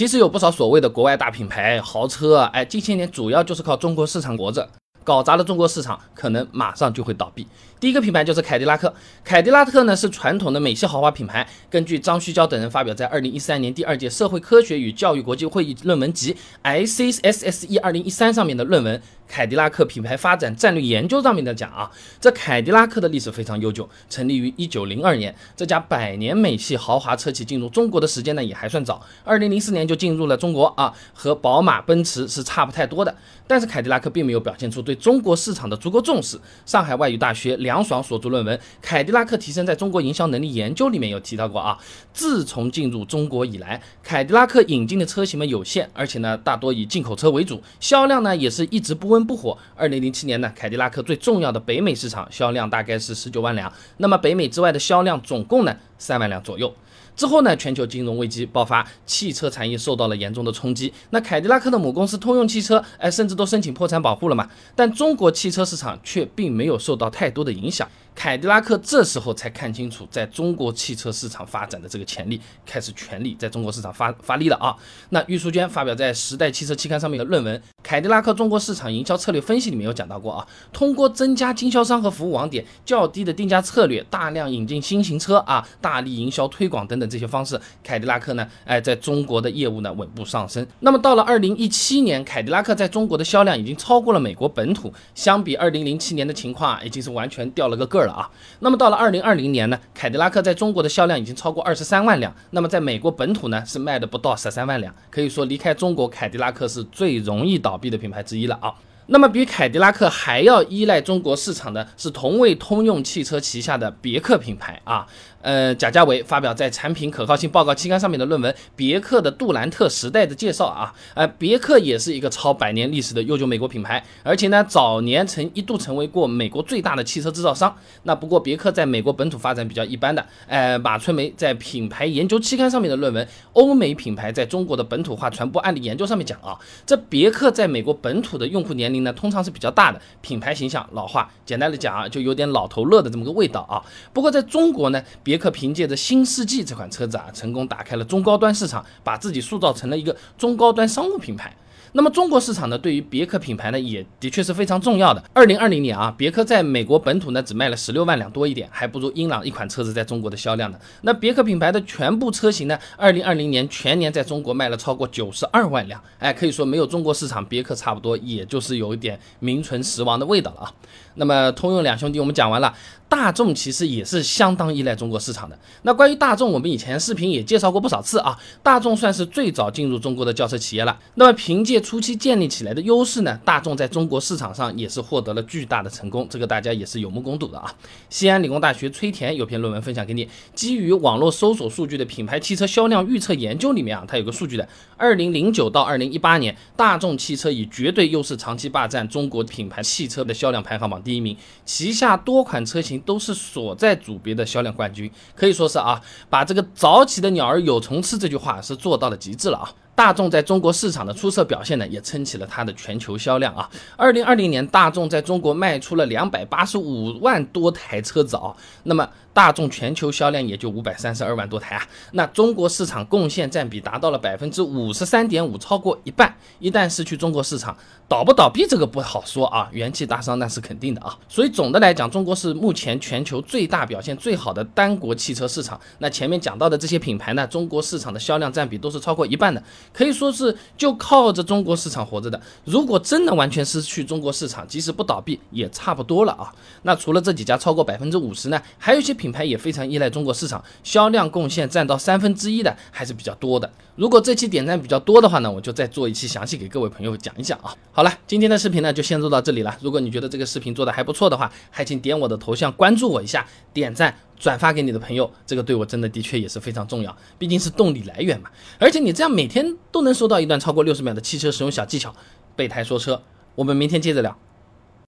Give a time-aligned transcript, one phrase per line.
[0.00, 4.66] 其实有不少所谓的国外大品牌豪车，哎，近些年主要就是靠中国市场活着。
[5.04, 7.46] 搞砸了中国市场，可能马上就会倒闭。
[7.80, 8.92] 第一个品牌就是凯迪拉克。
[9.24, 11.48] 凯迪拉克呢是传统的美系豪华品牌。
[11.70, 21.90] 根据张旭娇等人发表在二零一三年第二届社会科学与教育国际会议论文集 ICSSE 二零一三上面的论文《凯迪拉克品牌发展战略研究》上面的讲啊，
[22.20, 25.34] 这凯迪拉克的历史非常悠久，成立于一九零二年。
[25.56, 33.16] 这家百年美系豪华车企进入中国的时间呢也还算早，二零零四年就进入了中国啊，和宝马、奔驰是差不太多的。
[33.46, 36.38] 但是凯迪拉克并没有表现出对中国市场的足够重视。
[36.64, 41.76] 上海外语大学梁爽所著论文《凯迪拉克提升在中国营销能力研究》里面有提到过啊，
[42.12, 49.56] 自从进入中国以来，凯迪拉克引进的车型们有限，而且呢大多以进口车为主，销量呢也是一直不温不火。
[49.76, 56.74] 二零零七年呢，凯迪拉克最重要的北美市场销量大概是十九万辆，那么北美之外的销量总共呢三万辆左右。
[57.14, 60.92] 之后呢，全球金融危机爆发，汽车产业受到了严重的冲击。
[61.10, 64.48] 那凯迪拉克的母公司通用汽车，哎，甚至都申请破产保护了嘛。
[64.74, 67.86] 但中国汽车市场却并没有受到太多的影响。
[68.20, 74.76] 凯迪拉克这时候才看清楚在中国汽车市场发展的这个潜力，开始全力在中国市场发发力了啊！
[75.08, 90.66] 那玉淑娟发表在《时代汽车》期刊上面的论文《凯迪拉克中国市场营销策略分析》里面有讲到过啊，通过增加经销商和服务网点、较低的定价策略、大量引进新型车啊、大力营销推广等等这些方式，凯迪拉克呢，哎，在中国的业务呢稳步上升。
[90.80, 98.09] 那么到了二零一七年，凯迪拉克在中国的销量已经超过了美国本土，相比二零零七年的情况啊，已经是完全掉了个个儿了。
[98.12, 98.30] 啊，
[98.60, 108.74] 那么到了二零二零年呢，凯迪拉克在中国的销量已经超过二十三万辆，那么在美国本土呢是卖的不到十三万辆，可以说离开中国，凯迪拉克是最容易倒闭的品牌之一了啊。
[109.06, 115.06] 那么比凯迪拉克还要依赖中国市场的是同为通用汽车旗下的别克品牌啊。
[115.42, 127.74] 呃，贾家伟发表在《产品可靠性报告》期刊上面的论文《别克的杜兰特时代的介绍》啊，呃，别克也是一个超百年历史的悠久美国品牌，而且呢，早年曾一度成为过美国最大的汽车制造商。
[128.02, 130.22] 那不过别克在美国本土发展比较一般的。
[130.46, 133.24] 呃，马春梅在《品牌研究》期刊上面的论文
[133.54, 143.82] 《欧美品牌在中国的本土化传播案例研究》上面讲啊，这别克在美国本土的用户年龄那，通常是比较大的，品牌形象老化，简单的讲啊，就有点老头乐的这么个味道啊。
[144.12, 151.54] 不过在中国呢，别克凭借着新世纪这款车子啊，成功打开了中高端市场，把自己塑造成了一个中高端商务品牌。
[151.92, 155.22] 那么中国市场呢，对于别克品牌呢，也的确是非常重要的。
[155.32, 160.78] 二零二零年啊，别克在美国本土呢只卖了十六万辆多一点，还不如英朗一款车子在中国的销量呢。
[161.02, 170.72] 那别克品牌的全部车型呢，二零二零年全年在中国卖了超过九十二万辆，哎，可以说没有中国市场，别克差不多也就是有一点名存实亡的味道了啊。
[171.14, 172.72] 那么通用两兄弟我们讲完了，
[173.08, 175.58] 大众其实也是相当依赖中国市场的。
[175.82, 180.96] 那关于大众，我们以前视频也介绍过不少次啊，大众算是最早进入中国的轿车企业了。
[181.14, 187.74] 那么凭借初期建立起来的优势呢，大众在中国市场上也是获得了巨大的成功，这个大家也是有目共睹的啊。
[188.08, 209.72] 西安理工大学崔田有篇论文分享给你，基于网络搜索数据的品牌汽车销量预测研究里面啊，它有个数据的，二零零九到二零一八年，大众汽车以绝对优势长期霸占中国品牌汽车的销量排行榜第一名，旗下多款车型都是所在组别的销量冠军，可以说是啊，把这个早起的鸟儿有虫吃这句话是做到了极致了啊。
[210.00, 213.68] 大众在中国市场的出色表现呢，也撑起了它的全球销量啊。
[213.98, 218.48] 二零二零年，大众在中国卖出了两百八十五万多台车子啊。
[218.84, 219.06] 那么，
[219.40, 221.82] 大众全球销量也就五百三十二万多台啊。
[222.12, 226.36] 那中国市场贡献占比达到了百分之五十三点五，超过一半。
[226.58, 227.74] 一旦失去中国市场，
[228.06, 231.16] 倒不倒闭这个不好说啊，元气大伤那是肯定的啊。
[231.26, 235.80] 所以总的来讲，中国是目前全球最大表现最好的单国汽车市场。
[236.00, 239.62] 那前面讲到的这些品牌呢，中国市场的销量占比都是超过一半的。
[239.90, 242.38] 可以说是就靠着中国市场活着的。
[242.66, 246.52] 如果真的完全失去中国市场，即使不倒闭也差不多了啊。
[246.82, 253.70] 那除了这几家超过百分之五十呢，还有一些品品牌也非常依赖中国市场，销量贡献占到三分之一的还是比较多的。
[253.94, 257.72] 如果这期点赞比较多的话呢，我就再做一期详细给各位朋友讲一讲啊。
[257.92, 259.76] 好了，今天的视频呢就先做到这里了。
[259.80, 264.12] 如果你觉得这个视频做的还不错的话，还请点我的头像关注我一下，点赞。
[264.36, 268.50] 转发给你的朋友，这个对我真的的确也是非常重要，毕竟是动力来源嘛。
[268.78, 272.12] 而且你这样每天都能收到一段超过六十秒的汽车使用小技巧，
[272.56, 273.22] 备胎说车，
[273.54, 274.34] 我们明天接着聊。